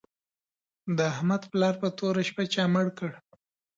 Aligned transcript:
د 0.97 0.97
احمد 1.13 1.41
پلار 1.51 1.73
په 1.81 1.87
توره 1.97 2.23
شپه 2.29 2.43
چا 2.53 2.63
مړ 2.73 2.87
کړ 2.97 3.11